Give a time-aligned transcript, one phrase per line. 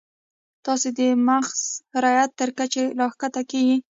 [0.65, 1.61] تاسو د محض
[2.03, 3.77] رعیت تر کچې راښکته کیږئ.